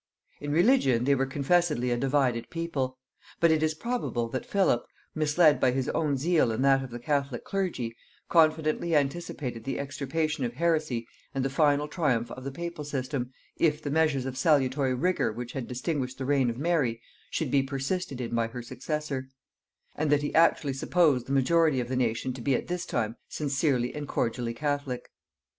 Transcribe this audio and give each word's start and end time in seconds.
In 0.39 0.51
religion 0.51 1.03
they 1.03 1.13
were 1.13 1.27
confessedly 1.27 1.91
a 1.91 1.95
divided 1.95 2.49
people; 2.49 2.97
but 3.39 3.51
it 3.51 3.61
is 3.61 3.75
probable 3.75 4.27
that 4.29 4.47
Philip, 4.47 4.83
misled 5.13 5.59
by 5.59 5.69
his 5.69 5.89
own 5.89 6.17
zeal 6.17 6.51
and 6.51 6.65
that 6.65 6.83
of 6.83 6.89
the 6.89 6.97
catholic 6.97 7.43
clergy, 7.43 7.95
confidently 8.27 8.95
anticipated 8.95 9.63
the 9.63 9.77
extirpation 9.77 10.43
of 10.43 10.53
heresy 10.55 11.07
and 11.35 11.45
the 11.45 11.51
final 11.51 11.87
triumph 11.87 12.31
of 12.31 12.43
the 12.43 12.51
papal 12.51 12.83
system, 12.83 13.31
if 13.57 13.79
the 13.79 13.91
measures 13.91 14.25
of 14.25 14.37
salutary 14.39 14.95
rigor 14.95 15.31
which 15.31 15.51
had 15.51 15.67
distinguished 15.67 16.17
the 16.17 16.25
reign 16.25 16.49
of 16.49 16.57
Mary 16.57 16.99
should 17.29 17.51
be 17.51 17.61
persisted 17.61 18.19
in 18.19 18.33
by 18.33 18.47
her 18.47 18.63
successor; 18.63 19.29
and 19.93 20.09
that 20.11 20.23
he 20.23 20.33
actually 20.33 20.73
supposed 20.73 21.27
the 21.27 21.31
majority 21.31 21.79
of 21.79 21.89
the 21.89 21.95
nation 21.95 22.33
to 22.33 22.41
be 22.41 22.55
at 22.55 22.65
this 22.65 22.87
time 22.87 23.17
sincerely 23.29 23.93
and 23.93 24.07
cordially 24.07 24.55
catholic. 24.55 25.11